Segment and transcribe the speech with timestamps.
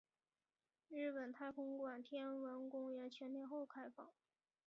[0.89, 4.09] 香港太空馆天文公园全天候开放。